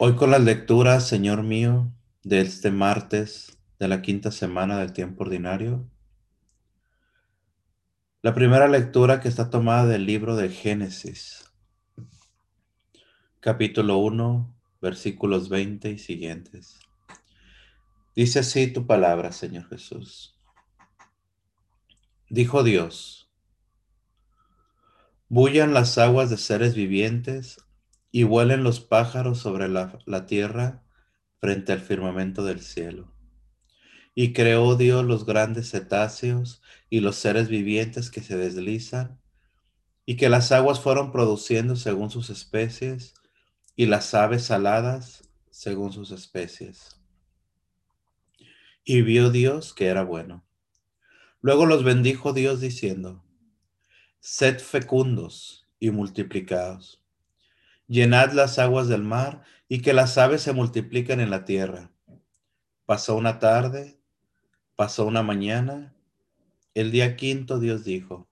[0.00, 5.24] Hoy con las lecturas, Señor mío, de este martes de la quinta semana del tiempo
[5.24, 5.90] ordinario.
[8.22, 11.52] La primera lectura que está tomada del libro de Génesis,
[13.40, 16.78] capítulo 1, versículos 20 y siguientes.
[18.14, 20.38] Dice así tu palabra, Señor Jesús.
[22.30, 23.32] Dijo Dios,
[25.28, 27.58] bullan las aguas de seres vivientes
[28.10, 30.82] y vuelen los pájaros sobre la, tierra
[31.40, 33.12] frente al firmamento del cielo.
[34.14, 39.20] Y creó Dios los grandes cetáceos y los seres vivientes que se deslizan,
[40.06, 43.14] y que las aguas fueron produciendo según sus especies,
[43.76, 47.00] y las aves saladas según sus especies.
[48.84, 50.44] Y vio Dios que era bueno.
[51.42, 53.22] Luego los bendijo Dios diciendo,
[54.18, 56.98] Sed fecundos y multiplicados
[57.88, 61.90] llenad las aguas del mar y que las aves se multipliquen en la tierra.
[62.86, 63.98] Pasó una tarde,
[64.76, 65.94] pasó una mañana,
[66.74, 68.28] el día quinto Dios dijo,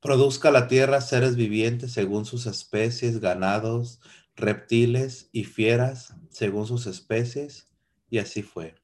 [0.00, 4.00] produzca la tierra seres vivientes según sus especies, ganados,
[4.36, 7.68] reptiles y fieras según sus especies,
[8.08, 8.76] y así fue.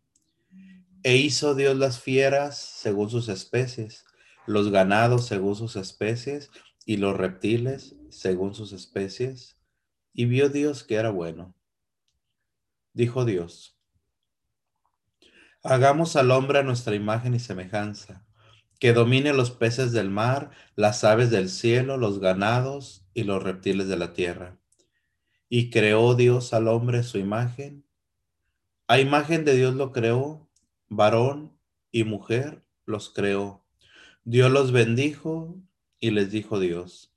[1.05, 4.05] E hizo Dios las fieras según sus especies,
[4.47, 6.51] los ganados según sus especies,
[6.87, 9.59] y los reptiles según sus especies,
[10.13, 11.55] y vio Dios que era bueno.
[12.93, 13.79] Dijo Dios,
[15.63, 18.27] hagamos al hombre a nuestra imagen y semejanza,
[18.79, 23.89] que domine los peces del mar, las aves del cielo, los ganados y los reptiles
[23.89, 24.59] de la tierra.
[25.49, 27.87] Y creó Dios al hombre su imagen.
[28.89, 30.51] A imagen de Dios lo creó,
[30.89, 31.57] varón
[31.93, 33.65] y mujer los creó.
[34.25, 35.63] Dios los bendijo
[36.03, 37.15] y les dijo Dios,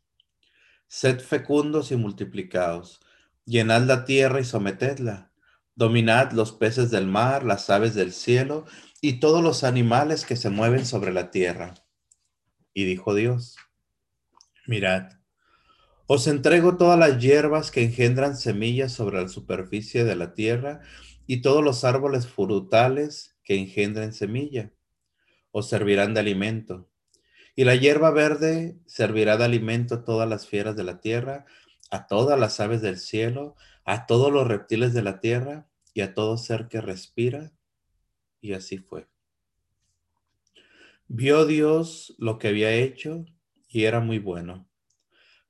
[0.87, 3.01] sed fecundos y multiplicaos,
[3.43, 5.31] llenad la tierra y sometedla,
[5.73, 8.65] dominad los peces del mar, las aves del cielo
[9.01, 11.73] y todos los animales que se mueven sobre la tierra.
[12.75, 13.57] Y dijo Dios,
[14.67, 15.13] mirad,
[16.05, 20.81] os entrego todas las hierbas que engendran semillas sobre la superficie de la tierra
[21.25, 24.71] y todos los árboles frutales que engendren semilla.
[25.49, 26.87] Os servirán de alimento.
[27.55, 31.45] Y la hierba verde servirá de alimento a todas las fieras de la tierra,
[31.89, 33.55] a todas las aves del cielo,
[33.85, 37.53] a todos los reptiles de la tierra y a todo ser que respira.
[38.41, 39.07] Y así fue.
[41.07, 43.25] Vio Dios lo que había hecho
[43.69, 44.67] y era muy bueno.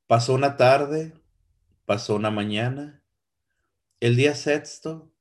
[0.05, 1.13] Pasó una tarde,
[1.85, 3.01] pasó una mañana,
[3.99, 5.11] el día sexto.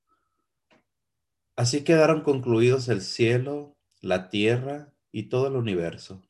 [1.56, 6.20] Así quedaron concluidos el cielo, la tierra y todo el universo.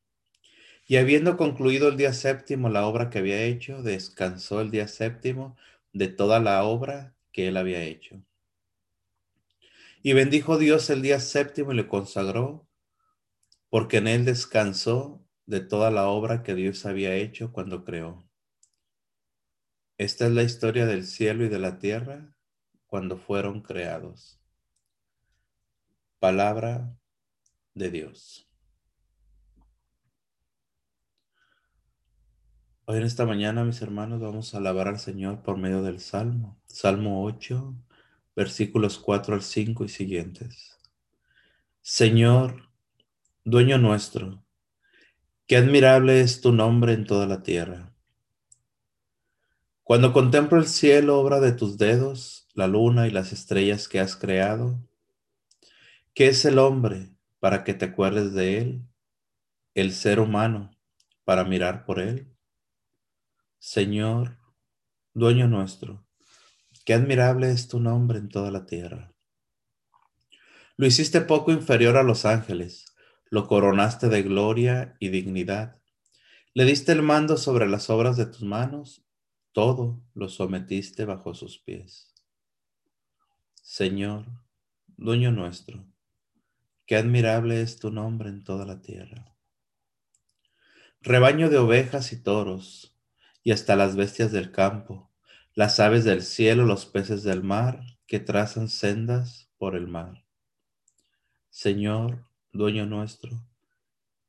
[0.86, 5.56] Y habiendo concluido el día séptimo la obra que había hecho, descansó el día séptimo
[5.92, 8.22] de toda la obra que él había hecho.
[10.02, 12.68] Y bendijo Dios el día séptimo y le consagró,
[13.70, 18.28] porque en él descansó de toda la obra que Dios había hecho cuando creó.
[19.96, 22.34] Esta es la historia del cielo y de la tierra
[22.86, 24.38] cuando fueron creados.
[26.18, 26.94] Palabra
[27.74, 28.48] de Dios.
[32.86, 36.60] Hoy en esta mañana, mis hermanos, vamos a alabar al Señor por medio del Salmo.
[36.66, 37.74] Salmo 8,
[38.36, 40.78] versículos 4 al 5 y siguientes.
[41.80, 42.68] Señor,
[43.42, 44.44] dueño nuestro,
[45.46, 47.94] qué admirable es tu nombre en toda la tierra.
[49.82, 54.14] Cuando contemplo el cielo, obra de tus dedos, la luna y las estrellas que has
[54.14, 54.78] creado,
[56.12, 57.08] ¿qué es el hombre
[57.40, 58.82] para que te acuerdes de él?
[59.72, 60.70] El ser humano
[61.24, 62.33] para mirar por él.
[63.66, 64.36] Señor,
[65.14, 66.06] dueño nuestro,
[66.84, 69.14] qué admirable es tu nombre en toda la tierra.
[70.76, 72.94] Lo hiciste poco inferior a los ángeles,
[73.30, 75.80] lo coronaste de gloria y dignidad.
[76.52, 79.02] Le diste el mando sobre las obras de tus manos,
[79.52, 82.12] todo lo sometiste bajo sus pies.
[83.62, 84.26] Señor,
[84.98, 85.86] dueño nuestro,
[86.84, 89.34] qué admirable es tu nombre en toda la tierra.
[91.00, 92.93] Rebaño de ovejas y toros,
[93.44, 95.10] y hasta las bestias del campo,
[95.54, 100.24] las aves del cielo, los peces del mar, que trazan sendas por el mar.
[101.50, 103.46] Señor, dueño nuestro,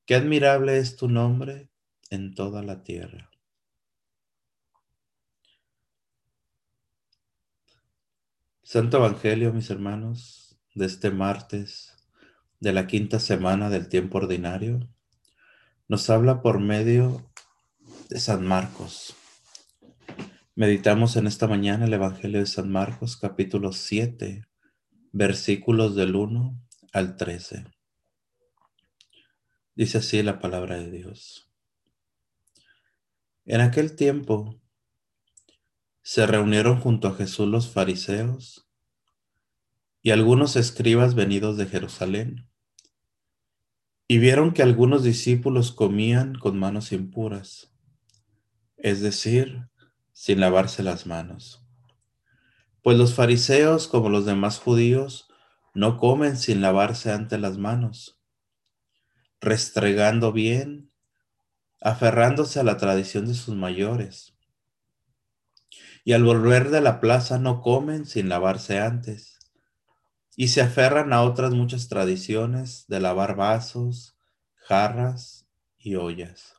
[0.05, 1.69] qué admirable es tu nombre
[2.09, 3.31] en toda la tierra.
[8.63, 11.95] Santo Evangelio, mis hermanos, de este martes
[12.59, 14.89] de la quinta semana del tiempo ordinario,
[15.87, 17.31] nos habla por medio
[18.09, 19.15] de San Marcos.
[20.53, 24.45] Meditamos en esta mañana el Evangelio de San Marcos capítulo 7,
[25.11, 26.59] versículos del 1
[26.93, 27.65] al 13.
[29.75, 31.49] Dice así la palabra de Dios.
[33.45, 34.61] En aquel tiempo
[36.03, 38.69] se reunieron junto a Jesús los fariseos
[40.03, 42.47] y algunos escribas venidos de Jerusalén,
[44.07, 47.74] y vieron que algunos discípulos comían con manos impuras,
[48.77, 49.67] es decir,
[50.13, 51.65] sin lavarse las manos.
[52.81, 55.27] Pues los fariseos, como los demás judíos,
[55.73, 58.19] no comen sin lavarse ante las manos,
[59.41, 60.91] restregando bien,
[61.81, 64.37] aferrándose a la tradición de sus mayores.
[66.03, 69.39] Y al volver de la plaza no comen sin lavarse antes,
[70.35, 74.17] y se aferran a otras muchas tradiciones de lavar vasos,
[74.55, 76.54] jarras y ollas.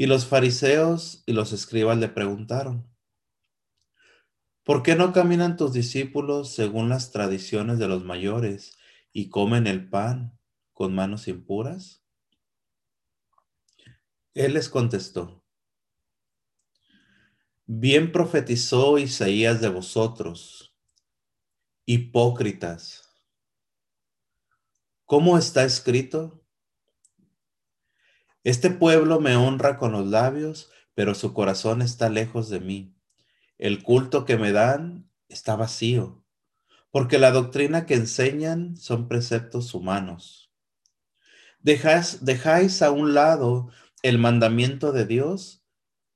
[0.00, 2.90] Y los fariseos y los escribas le preguntaron,
[4.64, 8.78] ¿por qué no caminan tus discípulos según las tradiciones de los mayores
[9.12, 10.38] y comen el pan
[10.72, 12.02] con manos impuras?
[14.32, 15.44] Él les contestó,
[17.66, 20.74] bien profetizó Isaías de vosotros,
[21.84, 23.02] hipócritas.
[25.04, 26.39] ¿Cómo está escrito?
[28.42, 32.96] Este pueblo me honra con los labios, pero su corazón está lejos de mí.
[33.58, 36.24] El culto que me dan está vacío,
[36.90, 40.50] porque la doctrina que enseñan son preceptos humanos.
[41.62, 43.70] Dejáis, a un lado
[44.02, 45.62] el mandamiento de Dios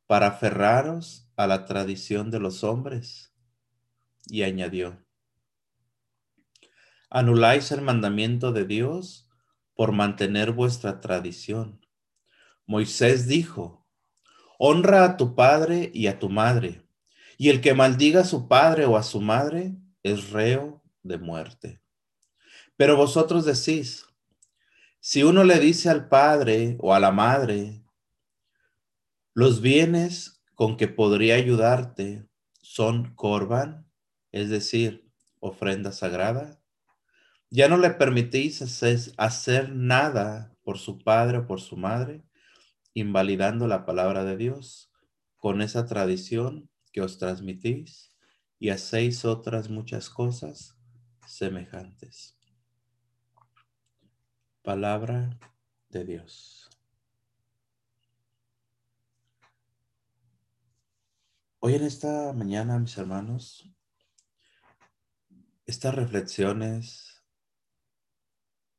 [0.06, 3.34] para aferraros a la tradición de los hombres.
[4.26, 5.04] Y añadió,
[7.10, 9.28] anuláis el mandamiento de Dios
[9.74, 11.83] por mantener vuestra tradición.
[12.66, 13.86] Moisés dijo,
[14.58, 16.86] honra a tu padre y a tu madre,
[17.36, 21.80] y el que maldiga a su padre o a su madre es reo de muerte.
[22.76, 24.06] Pero vosotros decís,
[25.00, 27.84] si uno le dice al padre o a la madre,
[29.34, 32.26] los bienes con que podría ayudarte
[32.62, 33.86] son corban,
[34.32, 36.60] es decir, ofrenda sagrada,
[37.50, 38.62] ya no le permitís
[39.16, 42.24] hacer nada por su padre o por su madre,
[42.94, 44.92] invalidando la palabra de Dios
[45.36, 48.16] con esa tradición que os transmitís
[48.60, 50.78] y hacéis otras muchas cosas
[51.26, 52.38] semejantes.
[54.62, 55.38] Palabra
[55.88, 56.70] de Dios.
[61.58, 63.68] Hoy en esta mañana, mis hermanos,
[65.66, 67.24] estas reflexiones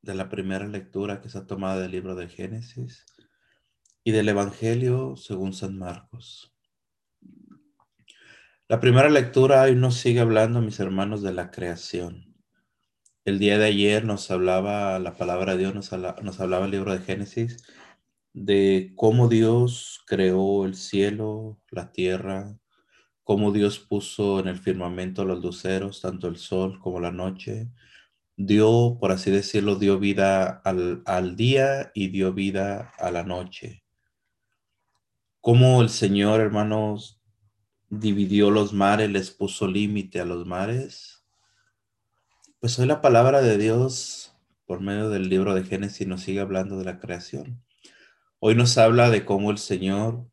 [0.02, 3.06] de la primera lectura que se ha tomado del libro de Génesis
[4.06, 6.54] y del Evangelio según San Marcos.
[8.68, 12.36] La primera lectura hoy nos sigue hablando, mis hermanos, de la creación.
[13.26, 15.92] El día de ayer nos hablaba, la palabra de Dios nos,
[16.40, 17.66] hablaba el libro de Génesis,
[18.32, 22.60] de cómo Dios creó el cielo, la tierra,
[23.24, 27.70] cómo Dios puso en el firmamento los luceros, tanto el sol como la noche.
[28.38, 33.85] Dio, por así decirlo, dio vida al, al día y dio vida a la noche
[35.46, 37.22] cómo el Señor, hermanos,
[37.88, 41.24] dividió los mares, les puso límite a los mares.
[42.60, 44.36] Pues hoy la palabra de Dios,
[44.66, 47.64] por medio del libro de Génesis, nos sigue hablando de la creación.
[48.40, 50.28] Hoy nos habla de cómo el Señor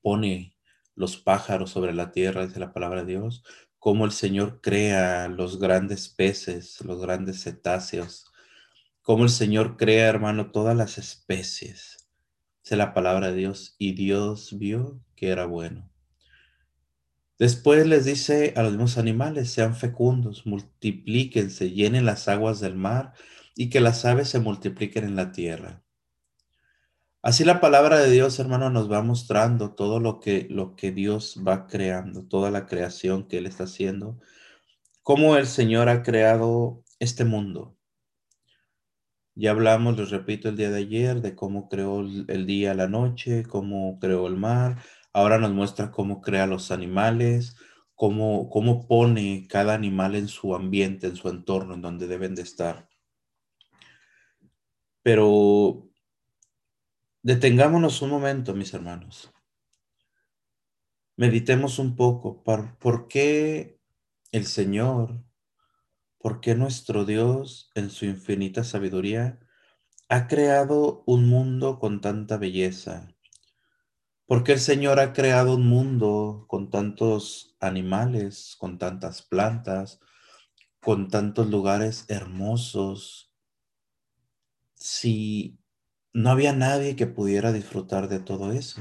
[0.00, 0.56] pone
[0.94, 3.42] los pájaros sobre la tierra, dice la palabra de Dios,
[3.80, 8.32] cómo el Señor crea los grandes peces, los grandes cetáceos,
[9.02, 12.03] cómo el Señor crea, hermano, todas las especies
[12.64, 15.90] Dice la palabra de Dios, y Dios vio que era bueno.
[17.38, 23.12] Después les dice a los mismos animales, sean fecundos, multiplíquense, llenen las aguas del mar
[23.54, 25.84] y que las aves se multipliquen en la tierra.
[27.20, 31.42] Así la palabra de Dios, hermano, nos va mostrando todo lo que, lo que Dios
[31.46, 34.18] va creando, toda la creación que Él está haciendo,
[35.02, 37.76] cómo el Señor ha creado este mundo,
[39.34, 43.44] ya hablamos, les repito, el día de ayer de cómo creó el día, la noche,
[43.44, 44.78] cómo creó el mar.
[45.12, 47.56] Ahora nos muestra cómo crea los animales,
[47.94, 52.42] cómo, cómo pone cada animal en su ambiente, en su entorno, en donde deben de
[52.42, 52.88] estar.
[55.02, 55.88] Pero
[57.22, 59.32] detengámonos un momento, mis hermanos.
[61.16, 62.42] Meditemos un poco.
[62.42, 63.78] ¿Por, por qué
[64.32, 65.23] el Señor
[66.24, 69.40] porque nuestro Dios, en su infinita sabiduría,
[70.08, 73.14] ha creado un mundo con tanta belleza,
[74.24, 80.00] Porque el Señor ha creado un mundo con tantos animales, con tantas plantas,
[80.80, 83.30] con tantos lugares hermosos.
[84.76, 85.58] Si
[86.14, 88.80] no había nadie que pudiera disfrutar de todo eso.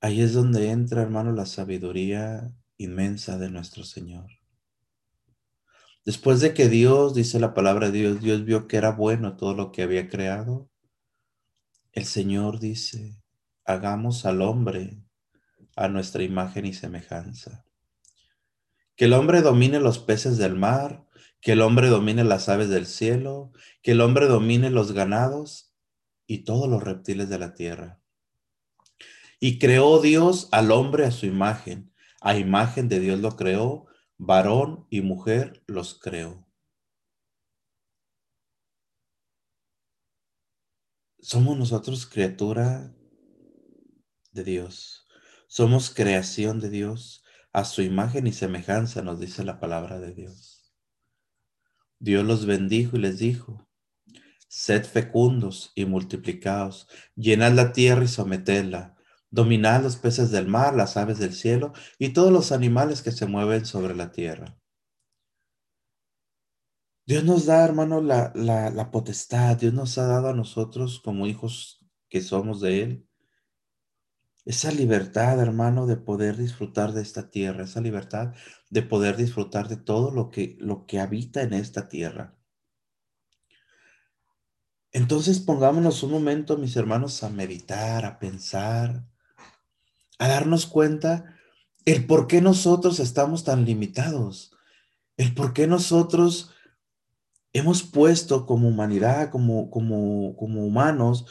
[0.00, 4.37] Ahí es donde entra, hermano, la sabiduría inmensa de nuestro Señor.
[6.08, 9.52] Después de que Dios, dice la palabra de Dios, Dios vio que era bueno todo
[9.52, 10.70] lo que había creado,
[11.92, 13.20] el Señor dice,
[13.66, 15.02] hagamos al hombre
[15.76, 17.66] a nuestra imagen y semejanza.
[18.96, 21.04] Que el hombre domine los peces del mar,
[21.42, 25.74] que el hombre domine las aves del cielo, que el hombre domine los ganados
[26.26, 28.00] y todos los reptiles de la tierra.
[29.40, 31.92] Y creó Dios al hombre a su imagen.
[32.22, 33.87] A imagen de Dios lo creó,
[34.18, 36.44] varón y mujer los creó.
[41.20, 42.94] Somos nosotros criatura
[44.32, 45.06] de Dios.
[45.46, 47.24] Somos creación de Dios.
[47.52, 50.74] A su imagen y semejanza nos dice la palabra de Dios.
[51.98, 53.68] Dios los bendijo y les dijo,
[54.48, 58.97] sed fecundos y multiplicaos, llenad la tierra y sometedla
[59.30, 63.26] Dominad los peces del mar, las aves del cielo y todos los animales que se
[63.26, 64.58] mueven sobre la tierra.
[67.06, 69.56] Dios nos da, hermano, la, la, potestad.
[69.56, 73.08] Dios nos ha dado a nosotros como hijos que somos de Él.
[74.44, 78.34] Esa libertad, hermano, de poder disfrutar de esta tierra, esa libertad
[78.70, 82.38] de poder disfrutar de todo lo que, lo que habita en esta tierra.
[84.92, 89.06] Entonces pongámonos un momento, mis hermanos, a meditar, a pensar,
[90.18, 91.36] a darnos cuenta
[91.84, 94.52] el por qué nosotros estamos tan limitados,
[95.16, 96.50] el por qué nosotros
[97.52, 101.26] hemos puesto como humanidad, como, como, como humanos,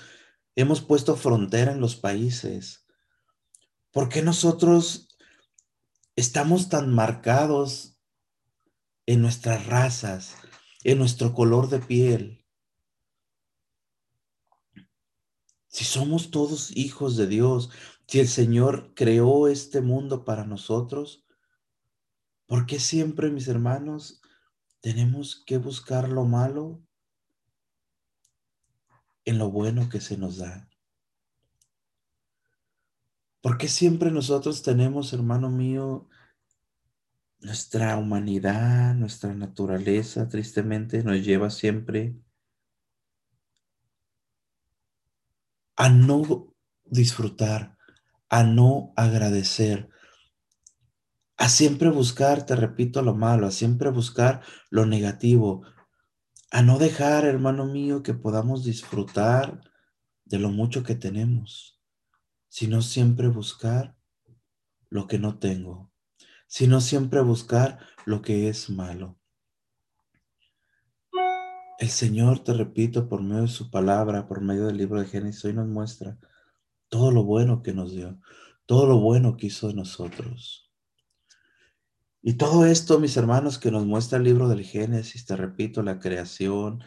[0.55, 2.85] hemos puesto frontera en los países.
[3.91, 5.15] ¿Por qué nosotros
[6.15, 7.99] estamos tan marcados
[9.05, 10.35] en nuestras razas,
[10.83, 12.45] en nuestro color de piel?
[15.67, 17.69] Si somos todos hijos de Dios,
[18.07, 21.25] si el Señor creó este mundo para nosotros,
[22.45, 24.21] ¿por qué siempre, mis hermanos,
[24.79, 26.81] tenemos que buscar lo malo
[29.25, 30.69] en lo bueno que se nos da?
[33.41, 36.07] ¿Por qué siempre nosotros tenemos, hermano mío,
[37.39, 42.15] nuestra humanidad, nuestra naturaleza, tristemente, nos lleva siempre
[45.75, 47.76] a no disfrutar
[48.29, 49.89] a no agradecer,
[51.37, 55.63] a siempre buscar, te repito, lo malo, a siempre buscar lo negativo,
[56.51, 59.61] a no dejar, hermano mío, que podamos disfrutar
[60.25, 61.79] de lo mucho que tenemos,
[62.49, 63.95] sino siempre buscar
[64.89, 65.91] lo que no tengo,
[66.47, 69.19] sino siempre buscar lo que es malo.
[71.79, 75.45] El Señor, te repito, por medio de su palabra, por medio del libro de Génesis,
[75.45, 76.17] hoy nos muestra
[76.89, 78.19] todo lo bueno que nos dio,
[78.65, 80.71] todo lo bueno que hizo de nosotros.
[82.21, 85.99] Y todo esto, mis hermanos, que nos muestra el libro del Génesis, te repito, la
[85.99, 86.83] creación,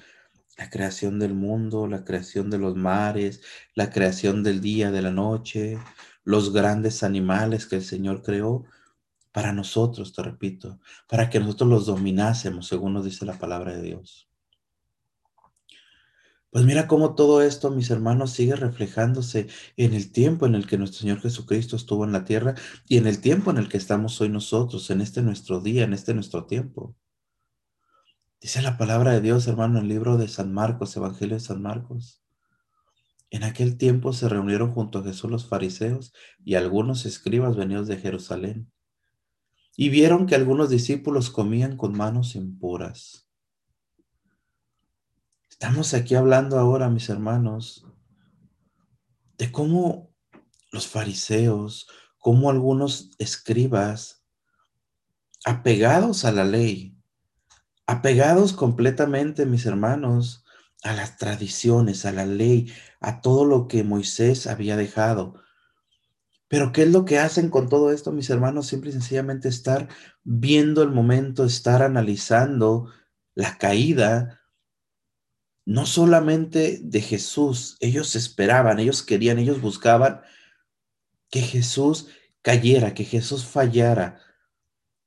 [0.59, 3.40] la creación del mundo, la creación de los mares,
[3.75, 5.78] la creación del día, de la noche,
[6.25, 8.64] los grandes animales que el Señor creó
[9.33, 13.83] para nosotros, te repito, para que nosotros los dominásemos, según nos dice la palabra de
[13.83, 14.30] Dios.
[16.50, 20.78] Pues mira cómo todo esto, mis hermanos, sigue reflejándose en el tiempo en el que
[20.78, 22.57] nuestro Señor Jesucristo estuvo en la tierra
[22.88, 25.92] y en el tiempo en el que estamos hoy nosotros, en este nuestro día, en
[25.92, 26.97] este nuestro tiempo.
[28.40, 31.62] Dice la palabra de Dios, hermano, en el libro de San Marcos, Evangelio de San
[31.62, 32.21] Marcos.
[33.30, 36.12] En aquel tiempo se reunieron junto a Jesús los fariseos
[36.45, 38.73] y algunos escribas venidos de Jerusalén.
[39.76, 43.30] Y vieron que algunos discípulos comían con manos impuras.
[45.62, 47.87] Estamos aquí hablando ahora, mis hermanos,
[49.37, 50.11] de cómo
[50.73, 51.87] los fariseos,
[52.17, 54.25] cómo algunos escribas,
[55.45, 56.97] apegados a la ley,
[57.87, 60.47] apegados completamente, mis hermanos,
[60.83, 65.35] a las tradiciones, a la ley, a todo lo que Moisés había dejado.
[66.49, 68.67] Pero ¿qué es lo que hacen con todo esto, mis hermanos?
[68.67, 69.88] Simple y sencillamente estar
[70.25, 72.90] viendo el momento, estar analizando
[73.35, 74.40] la caída,
[75.64, 80.23] no solamente de Jesús, ellos esperaban, ellos querían, ellos buscaban
[81.31, 82.09] que Jesús
[82.43, 84.21] cayera, que Jesús fallara.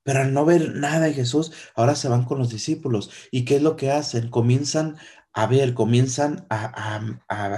[0.03, 3.09] Pero al no ver nada de Jesús, ahora se van con los discípulos.
[3.31, 4.29] ¿Y qué es lo que hacen?
[4.29, 4.97] Comienzan
[5.33, 7.01] a ver, comienzan a,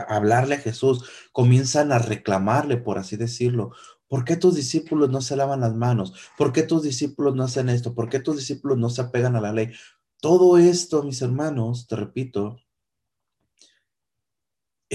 [0.07, 3.71] hablarle a Jesús, comienzan a reclamarle, por así decirlo.
[4.07, 6.13] ¿Por qué tus discípulos no se lavan las manos?
[6.37, 7.93] ¿Por qué tus discípulos no hacen esto?
[7.93, 9.71] ¿Por qué tus discípulos no se apegan a la ley?
[10.21, 12.57] Todo esto, mis hermanos, te repito,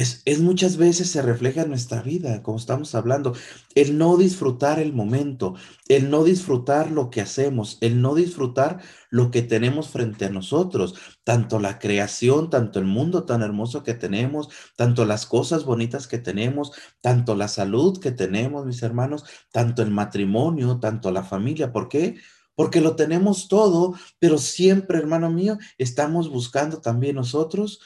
[0.00, 3.34] es, muchas veces se refleja en nuestra vida, como estamos hablando,
[3.74, 5.56] el no disfrutar el momento,
[5.88, 8.80] el no disfrutar lo que hacemos, el no disfrutar
[9.10, 13.92] lo que tenemos frente a nosotros, tanto la creación, tanto el mundo tan hermoso que
[13.92, 19.82] tenemos, tanto las cosas bonitas que tenemos, tanto la salud que tenemos, mis hermanos, tanto
[19.82, 21.72] el matrimonio, tanto la familia.
[21.72, 22.16] ¿Por qué?
[22.54, 27.80] Porque lo tenemos todo, pero siempre, hermano mío, estamos buscando también nosotros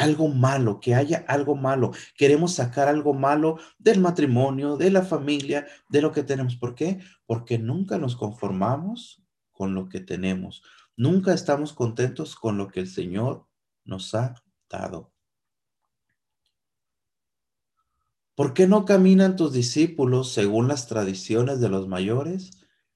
[0.00, 1.92] algo malo, que haya algo malo.
[2.16, 6.56] Queremos sacar algo malo del matrimonio, de la familia, de lo que tenemos.
[6.56, 7.00] ¿Por qué?
[7.26, 10.62] Porque nunca nos conformamos con lo que tenemos.
[10.96, 13.46] Nunca estamos contentos con lo que el Señor
[13.84, 14.34] nos ha
[14.70, 15.12] dado.
[18.34, 22.52] ¿Por qué no caminan tus discípulos según las tradiciones de los mayores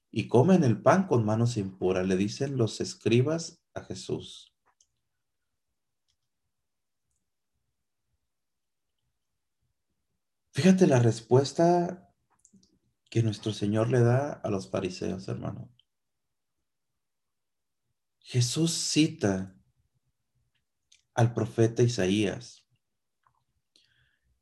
[0.09, 2.07] y comen el pan con manos impuras?
[2.07, 4.54] Le dicen los escribas a Jesús.
[10.55, 12.09] Fíjate la respuesta
[13.09, 15.69] que nuestro Señor le da a los fariseos, hermano.
[18.19, 19.53] Jesús cita
[21.13, 22.65] al profeta Isaías.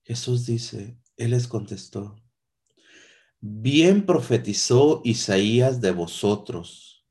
[0.04, 2.16] Jesús dice, Él les contestó,
[3.40, 7.08] bien profetizó Isaías de vosotros,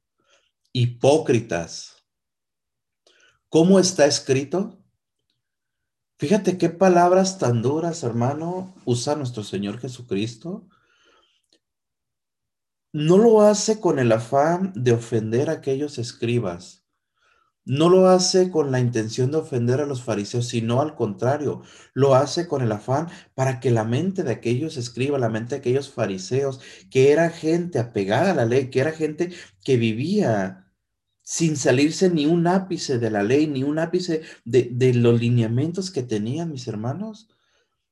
[0.72, 2.06] hipócritas.
[3.48, 4.81] ¿Cómo está escrito?
[6.22, 10.68] Fíjate qué palabras tan duras, hermano, usa nuestro Señor Jesucristo.
[12.92, 16.86] No lo hace con el afán de ofender a aquellos escribas.
[17.64, 21.62] No lo hace con la intención de ofender a los fariseos, sino al contrario,
[21.92, 25.58] lo hace con el afán para que la mente de aquellos escribas, la mente de
[25.58, 29.32] aquellos fariseos, que era gente apegada a la ley, que era gente
[29.64, 30.61] que vivía
[31.22, 36.02] sin salirse ni un ápice de la ley, ni un ápice de, los lineamientos que
[36.02, 37.28] tenían mis hermanos.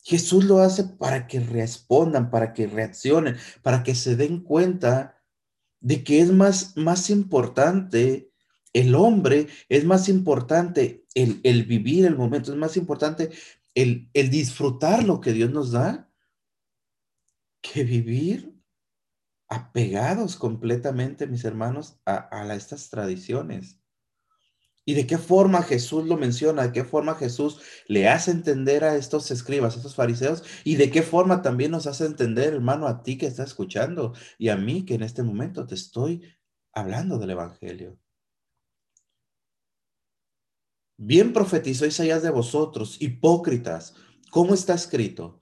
[0.03, 5.17] Jesús lo hace para que respondan, para que reaccionen, para que se den cuenta
[5.81, 8.33] de que es más, más importante
[8.73, 13.31] el hombre, es más importante el, el vivir el momento, es más importante
[13.75, 16.11] el, el disfrutar lo que Dios nos da
[17.61, 18.60] que vivir
[19.51, 23.81] apegados completamente, mis hermanos, a, estas tradiciones.
[24.85, 26.63] ¿Y de qué forma Jesús lo menciona?
[26.63, 30.45] ¿De qué forma Jesús le hace entender a estos escribas, a estos fariseos?
[30.65, 34.49] ¿Y de qué forma también nos hace entender, hermano, a ti que estás escuchando y
[34.49, 36.23] a mí que en este momento te estoy
[36.73, 37.99] hablando del Evangelio?
[40.97, 43.95] Bien profetizó Isaías de vosotros, hipócritas.
[44.31, 45.41] ¿Cómo está escrito?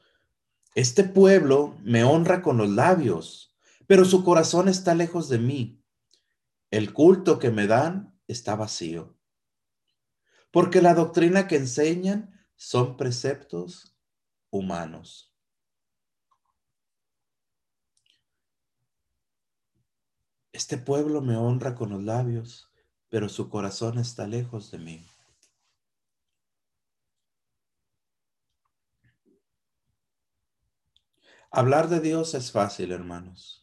[0.74, 3.47] Este pueblo me honra con los labios
[3.88, 5.82] pero su corazón está lejos de mí.
[6.70, 9.16] El culto que me dan está vacío.
[10.50, 13.96] Porque la doctrina que enseñan son preceptos
[14.50, 15.34] humanos.
[20.52, 22.70] Este pueblo me honra con los labios,
[23.08, 25.06] pero su corazón está lejos de mí.
[31.50, 33.57] Hablar de Dios es fácil, hermanos.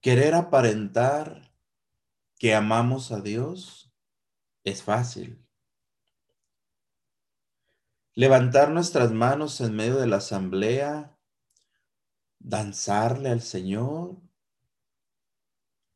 [0.00, 1.52] Querer aparentar
[2.38, 3.92] que amamos a Dios
[4.64, 5.46] es fácil.
[8.14, 11.18] Levantar nuestras manos en medio de la asamblea,
[12.38, 14.16] danzarle al Señor,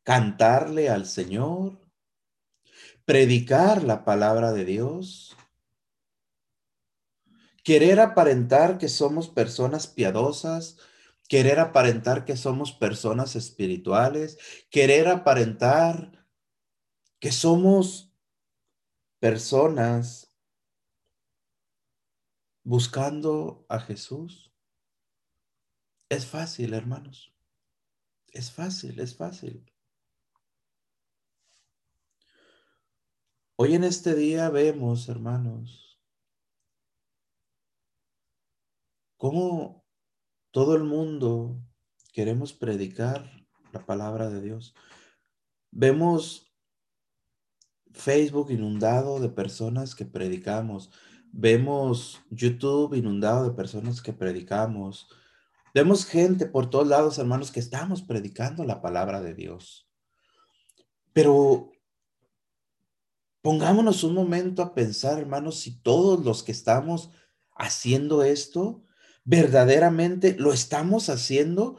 [0.03, 1.81] cantarle al Señor,
[3.05, 5.35] predicar la palabra de Dios,
[7.63, 10.77] querer aparentar que somos personas piadosas,
[11.27, 14.37] querer aparentar que somos personas espirituales,
[14.69, 16.27] querer aparentar
[17.19, 18.13] que somos
[19.19, 20.35] personas
[22.63, 24.53] buscando a Jesús.
[26.09, 27.33] Es fácil, hermanos.
[28.27, 29.71] Es fácil, es fácil.
[33.55, 35.97] Hoy en este día vemos, hermanos,
[39.15, 39.84] cómo
[40.55, 41.61] todo el mundo
[42.13, 43.29] queremos predicar
[43.73, 44.73] la palabra de Dios.
[45.69, 46.49] Vemos
[47.91, 50.91] Facebook inundado de personas que predicamos.
[51.33, 55.09] Vemos YouTube inundado de personas que predicamos.
[55.73, 59.89] Vemos gente por todos lados, hermanos, que estamos predicando la palabra de Dios.
[61.11, 61.73] Pero
[63.41, 67.11] Pongámonos un momento a pensar, hermanos, si todos los que estamos
[67.51, 68.84] haciendo esto,
[69.25, 71.77] verdaderamente lo estamos haciendo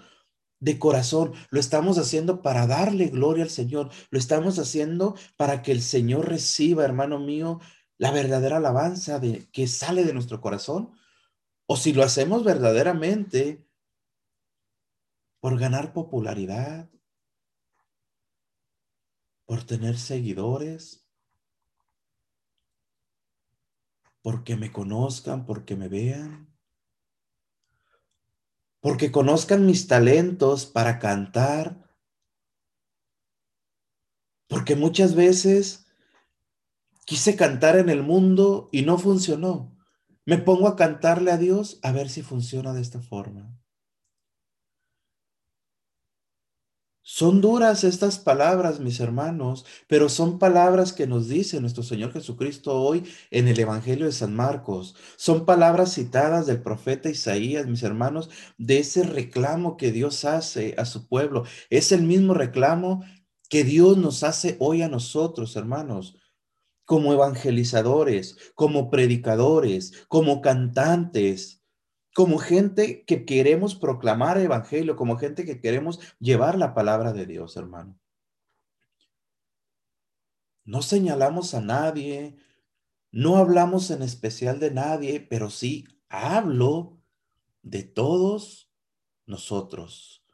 [0.58, 5.72] de corazón, lo estamos haciendo para darle gloria al Señor, lo estamos haciendo para que
[5.72, 7.60] el Señor reciba, hermano mío,
[7.98, 10.92] la verdadera alabanza de, que sale de nuestro corazón,
[11.66, 13.66] o si lo hacemos verdaderamente
[15.40, 16.90] por ganar popularidad,
[19.44, 21.06] por tener seguidores,
[24.22, 26.55] porque me conozcan, porque me vean,
[28.86, 31.82] porque conozcan mis talentos para cantar,
[34.48, 35.88] porque muchas veces
[37.04, 39.76] quise cantar en el mundo y no funcionó.
[40.24, 43.60] Me pongo a cantarle a Dios a ver si funciona de esta forma.
[47.08, 52.74] Son duras estas palabras, mis hermanos, pero son palabras que nos dice nuestro Señor Jesucristo
[52.82, 54.96] hoy en el Evangelio de San Marcos.
[55.16, 60.84] Son palabras citadas del profeta Isaías, mis hermanos, de ese reclamo que Dios hace a
[60.84, 61.44] su pueblo.
[61.70, 63.04] Es el mismo reclamo
[63.48, 66.16] que Dios nos hace hoy a nosotros, hermanos
[66.86, 71.55] como evangelizadores, como predicadores, como cantantes,
[72.16, 77.26] como gente que queremos proclamar el evangelio, como gente que queremos llevar la palabra de
[77.26, 78.00] Dios, hermano.
[80.64, 82.38] No señalamos a nadie,
[83.12, 86.98] no hablamos en especial de nadie, pero sí hablo
[87.60, 88.72] de todos
[89.26, 90.24] nosotros,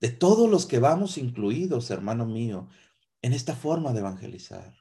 [0.00, 2.70] de todos los que vamos incluidos, hermano mío,
[3.20, 4.74] en esta forma de evangelizar.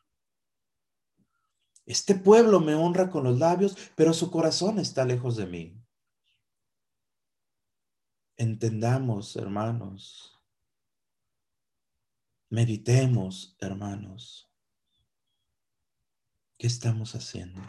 [1.85, 5.82] Este pueblo me honra con los labios, pero su corazón está lejos de mí.
[8.37, 10.39] Entendamos, hermanos.
[12.49, 14.49] Meditemos, hermanos.
[16.57, 17.61] ¿Qué estamos haciendo?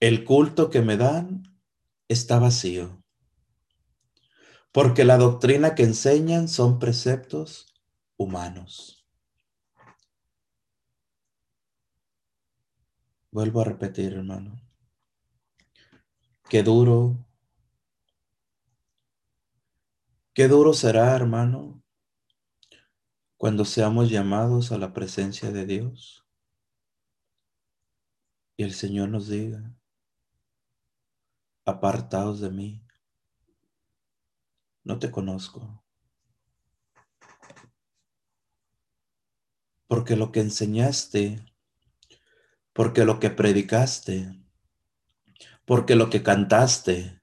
[0.00, 1.58] El culto que me dan
[2.08, 3.02] está vacío,
[4.72, 7.74] porque la doctrina que enseñan son preceptos
[8.16, 9.06] humanos.
[13.30, 14.60] Vuelvo a repetir, hermano.
[16.48, 17.24] Qué duro.
[20.34, 21.82] Qué duro será, hermano,
[23.36, 26.26] cuando seamos llamados a la presencia de Dios
[28.56, 29.74] y el Señor nos diga,
[31.64, 32.82] apartaos de mí,
[34.84, 35.84] no te conozco.
[39.86, 41.44] Porque lo que enseñaste
[42.72, 44.34] porque lo que predicaste,
[45.64, 47.20] porque lo que cantaste,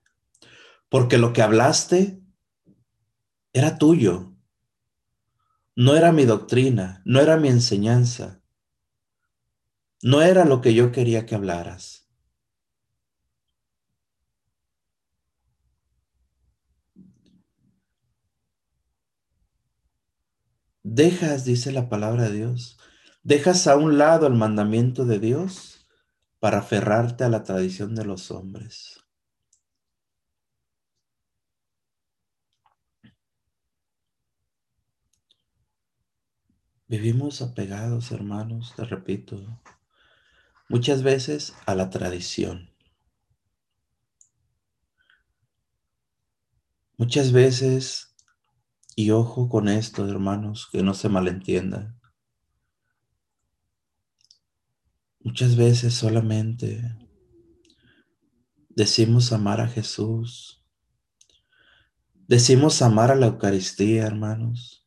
[0.90, 2.19] porque lo que hablaste
[3.54, 4.36] era tuyo.
[5.76, 8.42] No era mi doctrina, no era mi enseñanza,
[10.02, 12.10] no era lo que yo quería que hablaras.
[20.84, 22.80] Dejas, dice la palabra de Dios,
[23.24, 25.86] Dejas a un lado el mandamiento de Dios
[26.40, 28.98] para aferrarte a la tradición de los hombres.
[36.90, 39.62] Vivimos apegados, hermanos, te repito,
[40.68, 42.70] muchas veces a la tradición.
[46.98, 48.14] Muchas veces,
[48.98, 51.96] y ojo con esto, hermanos, que no se malentienda,
[55.22, 56.98] Muchas veces solamente
[58.70, 60.66] decimos amar a Jesús.
[62.28, 64.79] Decimos amar a la Eucaristía, hermanos.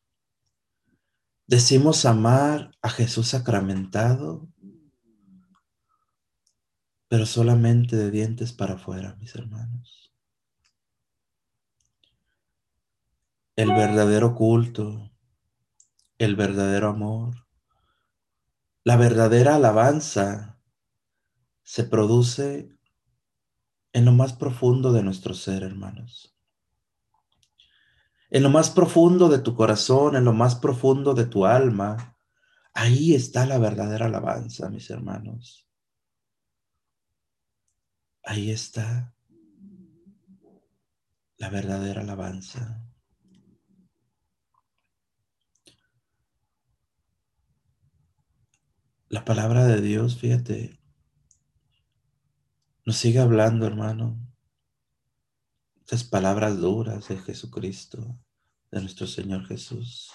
[1.53, 4.49] Decimos amar a Jesús sacramentado,
[7.07, 10.11] pero solamente de dientes para afuera, mis hermanos.
[13.55, 15.11] El verdadero culto,
[16.17, 17.45] el verdadero amor,
[18.83, 20.59] la verdadera alabanza
[21.61, 22.75] se produce
[23.93, 26.32] en lo más profundo de nuestro ser, hermanos.
[28.33, 32.17] En lo más profundo de tu corazón, en lo más profundo de tu alma.
[32.73, 35.69] Ahí está la verdadera alabanza, mis hermanos.
[38.23, 39.13] Ahí está
[41.37, 42.83] la verdadera alabanza.
[49.09, 50.79] La palabra de Dios, fíjate,
[52.83, 54.17] nos sigue hablando, hermano.
[55.81, 58.17] Estas palabras duras de Jesucristo,
[58.73, 60.11] de nuestro Señor Jesús.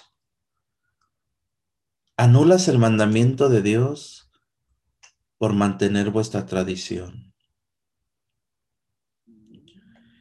[2.16, 4.32] Anulas el mandamiento de Dios
[5.38, 7.32] por mantener vuestra tradición.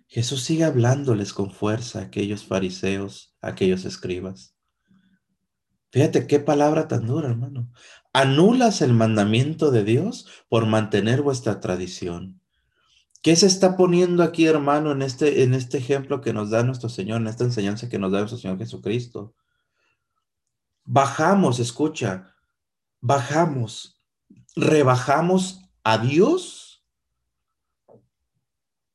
[0.08, 4.56] Jesús sigue hablándoles con fuerza a aquellos fariseos, a aquellos escribas.
[5.92, 7.72] Fíjate qué palabra tan dura, hermano.
[8.14, 12.40] Anulas el mandamiento de Dios por mantener vuestra tradición.
[13.22, 16.90] ¿Qué se está poniendo aquí, hermano, en este, en este ejemplo que nos da nuestro
[16.90, 19.34] Señor, en esta enseñanza que nos da nuestro Señor Jesucristo?
[20.86, 22.34] Bajamos, escucha,
[23.02, 24.02] bajamos,
[24.56, 26.86] rebajamos a Dios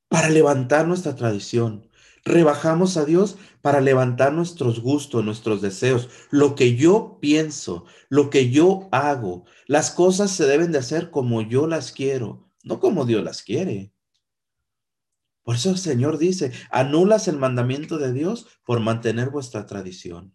[0.09, 1.89] para levantar nuestra tradición.
[2.25, 8.51] Rebajamos a Dios para levantar nuestros gustos, nuestros deseos, lo que yo pienso, lo que
[8.51, 9.45] yo hago.
[9.67, 13.93] Las cosas se deben de hacer como yo las quiero, no como Dios las quiere.
[15.43, 20.35] Por eso el Señor dice, anulas el mandamiento de Dios por mantener vuestra tradición.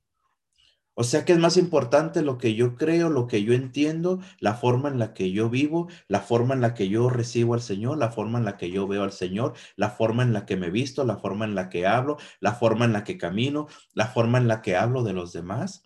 [1.00, 4.56] O sea que es más importante lo que yo creo, lo que yo entiendo, la
[4.56, 8.00] forma en la que yo vivo, la forma en la que yo recibo al Señor,
[8.00, 10.72] la forma en la que yo veo al Señor, la forma en la que me
[10.72, 14.40] visto, la forma en la que hablo, la forma en la que camino, la forma
[14.40, 15.84] en la que hablo de los demás,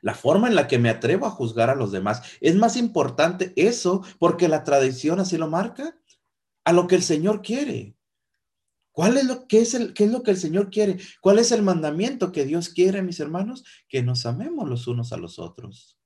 [0.00, 2.22] la forma en la que me atrevo a juzgar a los demás.
[2.40, 5.94] Es más importante eso porque la tradición así lo marca
[6.64, 7.95] a lo que el Señor quiere.
[8.96, 10.96] ¿Cuál es lo que es el qué es lo que el Señor quiere?
[11.20, 13.62] ¿Cuál es el mandamiento que Dios quiere, mis hermanos?
[13.90, 15.98] Que nos amemos los unos a los otros.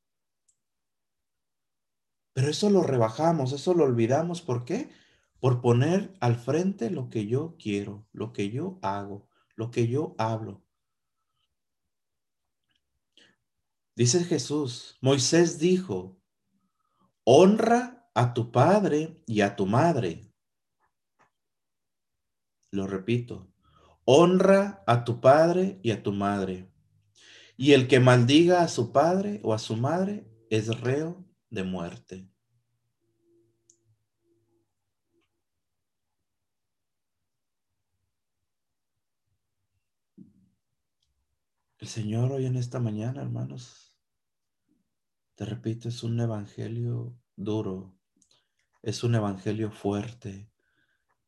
[2.33, 4.91] Pero eso lo rebajamos, eso lo olvidamos, ¿por qué?
[5.39, 10.17] Por poner al frente lo que yo quiero, lo que yo hago, lo que yo
[10.19, 10.65] hablo.
[13.95, 16.21] Dice Jesús, Moisés dijo,
[17.23, 20.30] honra a tu padre y a tu madre
[22.71, 23.53] lo repito,
[24.05, 26.71] honra a tu padre y a tu madre.
[27.57, 32.31] Y el que maldiga a su padre o a su madre es reo de muerte.
[41.79, 43.97] El Señor hoy en esta mañana, hermanos,
[45.35, 47.97] te repito, es un evangelio duro,
[48.83, 50.50] es un evangelio fuerte,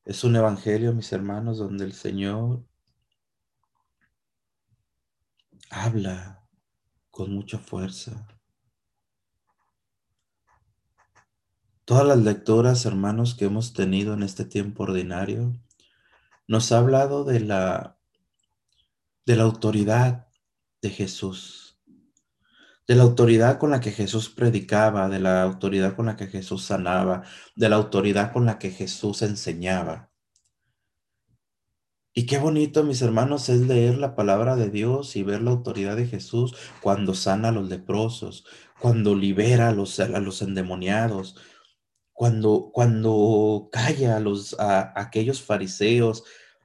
[0.04, 2.64] es un evangelio, mis hermanos, donde el Señor
[5.70, 6.46] habla
[7.10, 8.26] con mucha fuerza.
[11.84, 15.52] Todas las lecturas, hermanos, que hemos tenido en este tiempo ordinario,
[16.46, 17.98] nos ha hablado de la,
[19.26, 20.28] de la autoridad
[20.80, 21.61] de Jesús,
[22.86, 26.64] de la autoridad con la que Jesús predicaba, de la autoridad con la que Jesús
[26.64, 27.22] sanaba,
[27.56, 30.10] de la autoridad con la que Jesús enseñaba.
[32.14, 35.96] Y qué bonito, mis hermanos, es leer la palabra de Dios y ver la autoridad
[35.96, 38.44] de Jesús cuando sana a los leprosos,
[38.78, 41.36] cuando libera a los, a los endemoniados,
[42.12, 46.24] cuando, cuando calla a, los, a aquellos fariseos,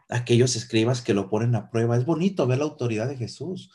[0.10, 1.96] aquellos escribas que lo ponen a prueba.
[1.96, 3.72] Es bonito ver la autoridad de Jesús.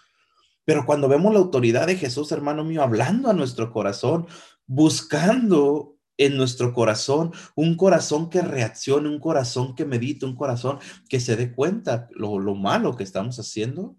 [0.65, 4.27] Pero cuando vemos la autoridad de Jesús, hermano mío, hablando a nuestro corazón,
[4.67, 11.21] buscando en nuestro corazón un corazón que reaccione, un corazón que medite, un corazón que
[11.21, 13.97] se dé cuenta lo, lo malo que estamos haciendo,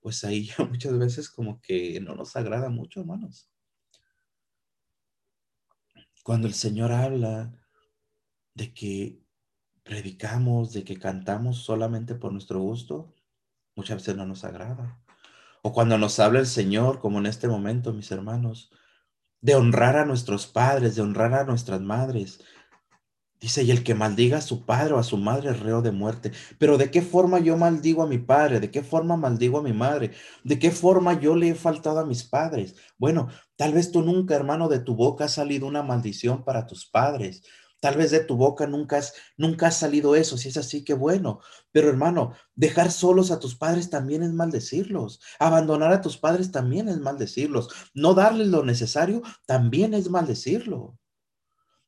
[0.00, 3.50] pues ahí muchas veces como que no nos agrada mucho, hermanos.
[6.22, 7.54] Cuando el Señor habla
[8.54, 9.20] de que
[9.82, 13.14] predicamos, de que cantamos solamente por nuestro gusto,
[13.74, 15.00] muchas veces no nos agrada.
[15.68, 18.70] O cuando nos habla el Señor, como en este momento, mis hermanos,
[19.42, 22.40] de honrar a nuestros padres, de honrar a nuestras madres.
[23.38, 25.92] Dice, y el que maldiga a su padre o a su madre es reo de
[25.92, 26.32] muerte.
[26.58, 28.60] Pero ¿de qué forma yo maldigo a mi padre?
[28.60, 30.12] ¿De qué forma maldigo a mi madre?
[30.42, 32.74] ¿De qué forma yo le he faltado a mis padres?
[32.96, 36.86] Bueno, tal vez tú nunca, hermano, de tu boca ha salido una maldición para tus
[36.86, 37.42] padres.
[37.80, 41.40] Tal vez de tu boca nunca, has, nunca salido eso, si es así, qué bueno.
[41.70, 45.20] Pero hermano, dejar solos a tus padres también es maldecirlos.
[45.38, 47.68] Abandonar a tus padres también es maldecirlos.
[47.94, 50.98] No darles lo necesario también es maldecirlo.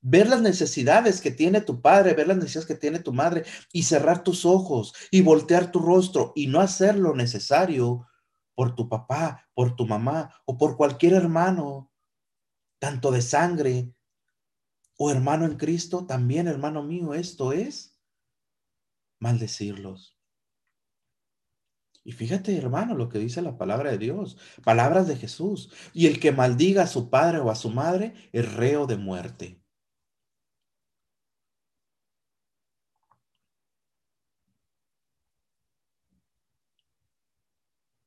[0.00, 3.82] Ver las necesidades que tiene tu padre, ver las necesidades que tiene tu madre y
[3.82, 8.06] cerrar tus ojos y voltear tu rostro y no hacer lo necesario
[8.54, 11.90] por tu papá, por tu mamá o por cualquier hermano,
[12.78, 13.92] tanto de sangre
[15.02, 17.98] o hermano en Cristo, también hermano mío, esto es
[19.18, 20.14] maldecirlos.
[22.04, 25.72] Y fíjate, hermano, lo que dice la palabra de Dios, palabras de Jesús.
[25.94, 29.62] Y el que maldiga a su padre o a su madre es reo de muerte.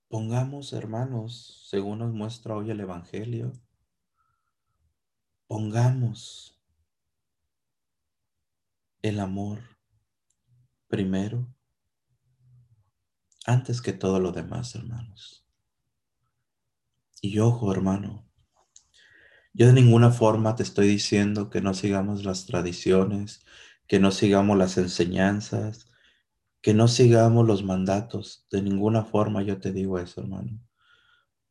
[0.10, 3.52] Pongamos, hermanos, según nos muestra hoy el Evangelio,
[5.48, 6.53] pongamos
[9.04, 9.60] el amor
[10.88, 11.54] primero,
[13.46, 15.46] antes que todo lo demás, hermanos.
[17.22, 18.26] Y ojo, hermano,
[19.54, 23.46] yo de ninguna forma te estoy diciendo que no sigamos las tradiciones,
[23.88, 25.92] que no sigamos las enseñanzas,
[26.62, 28.48] que no sigamos los mandatos.
[28.50, 30.62] De ninguna forma yo te digo eso, hermano.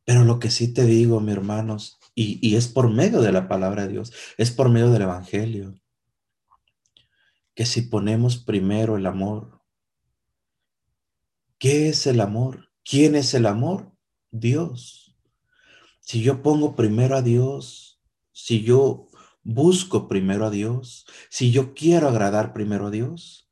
[0.05, 3.47] Pero lo que sí te digo, mi hermanos, y, y es por medio de la
[3.47, 5.75] palabra de Dios, es por medio del Evangelio,
[7.55, 9.61] que si ponemos primero el amor,
[11.57, 12.69] ¿qué es el amor?
[12.83, 13.91] ¿Quién es el amor?
[14.31, 15.15] Dios.
[15.99, 19.07] Si yo pongo primero a Dios, si yo
[19.43, 23.49] busco primero a Dios, si yo quiero agradar primero a Dios,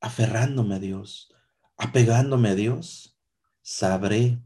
[0.00, 1.32] aferrándome a Dios,
[1.76, 3.18] apegándome a Dios,
[3.62, 4.42] sabré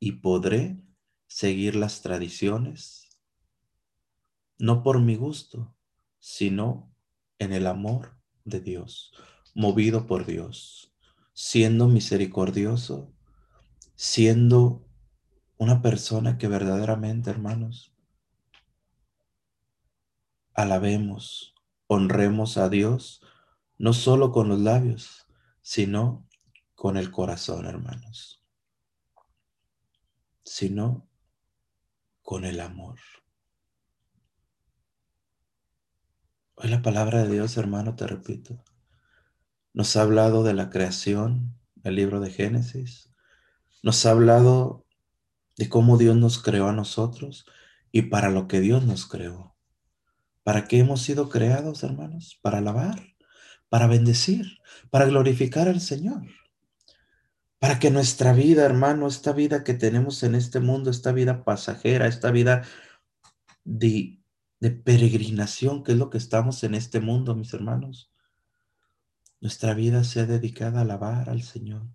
[0.00, 0.80] y podré
[1.26, 3.08] seguir las tradiciones,
[4.58, 5.76] no por mi gusto,
[6.18, 6.92] sino
[7.38, 9.12] en el amor de Dios,
[9.54, 10.92] movido por Dios,
[11.32, 13.12] siendo misericordioso,
[13.94, 14.86] siendo
[15.56, 17.92] una persona que verdaderamente, hermanos,
[20.54, 21.54] alabemos,
[21.86, 23.20] honremos a Dios,
[23.76, 25.26] no solo con los labios,
[25.62, 26.26] sino
[26.74, 28.44] con el corazón, hermanos,
[30.44, 31.08] sino
[32.22, 32.98] con el amor.
[36.60, 38.64] Hoy la palabra de Dios, hermano, te repito,
[39.72, 43.12] nos ha hablado de la creación, el libro de Génesis,
[43.84, 44.84] nos ha hablado
[45.56, 47.46] de cómo Dios nos creó a nosotros
[47.92, 49.54] y para lo que Dios nos creó.
[50.42, 52.40] ¿Para qué hemos sido creados, hermanos?
[52.42, 53.06] Para alabar,
[53.68, 54.58] para bendecir,
[54.90, 56.26] para glorificar al Señor.
[57.60, 62.08] Para que nuestra vida, hermano, esta vida que tenemos en este mundo, esta vida pasajera,
[62.08, 62.64] esta vida
[63.62, 64.17] de,
[64.60, 68.10] de peregrinación, que es lo que estamos en este mundo, mis hermanos,
[69.40, 71.86] nuestra vida sea dedicada a alabar al Señor,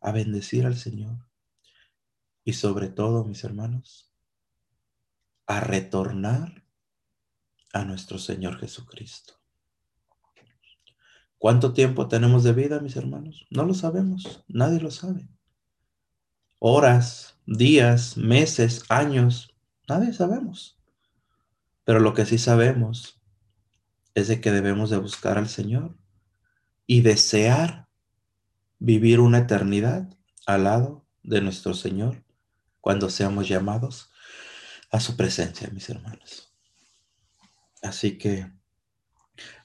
[0.00, 1.26] a bendecir al Señor
[2.44, 4.12] y sobre todo, mis hermanos,
[5.46, 6.64] a retornar
[7.72, 9.34] a nuestro Señor Jesucristo.
[11.38, 13.46] ¿Cuánto tiempo tenemos de vida, mis hermanos?
[13.50, 15.28] No lo sabemos, nadie lo sabe.
[16.58, 19.54] Horas, días, meses, años,
[19.88, 20.78] nadie sabemos.
[21.84, 23.20] Pero lo que sí sabemos
[24.14, 25.96] es de que debemos de buscar al Señor
[26.86, 27.88] y desear
[28.78, 30.08] vivir una eternidad
[30.46, 32.22] al lado de nuestro Señor
[32.80, 34.12] cuando seamos llamados
[34.90, 36.54] a su presencia, mis hermanos.
[37.82, 38.50] Así que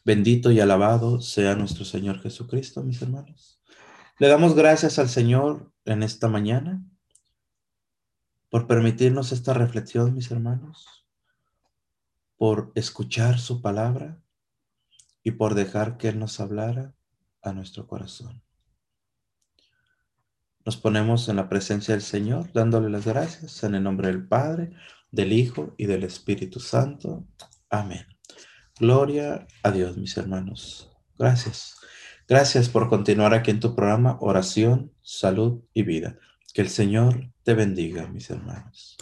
[0.03, 3.61] bendito y alabado sea nuestro Señor Jesucristo, mis hermanos.
[4.17, 6.83] Le damos gracias al Señor en esta mañana
[8.49, 11.05] por permitirnos esta reflexión, mis hermanos,
[12.39, 14.17] por escuchar su palabra
[15.25, 16.95] y por dejar que Él nos hablara
[17.41, 18.41] a nuestro corazón.
[20.65, 24.71] Nos ponemos en la presencia del Señor, dándole las gracias en el nombre del Padre,
[25.11, 27.27] del Hijo y del Espíritu Santo.
[27.69, 28.05] Amén.
[28.79, 30.89] Gloria a Dios, mis hermanos.
[31.17, 31.75] Gracias.
[32.25, 36.17] Gracias por continuar aquí en tu programa Oración, Salud y Vida.
[36.53, 38.95] Que el Señor te bendiga, mis hermanos.